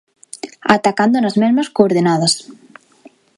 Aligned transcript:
Atacando 0.75 1.17
nas 1.19 1.39
mesmas 1.43 1.71
coordenadas. 1.77 2.33